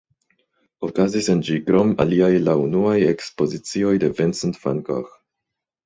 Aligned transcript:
Okazis 0.87 1.29
en 1.33 1.43
ĝi 1.51 1.59
krom 1.67 1.93
aliaj 2.05 2.31
la 2.47 2.57
unuaj 2.65 2.97
ekspozicioj 3.13 3.95
de 4.07 4.13
Vincent 4.23 4.63
van 4.67 4.85
Gogh. 4.93 5.19